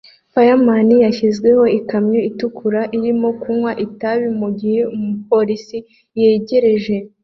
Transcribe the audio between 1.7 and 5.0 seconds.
ikamyo itukura irimo kunywa itabi mugihe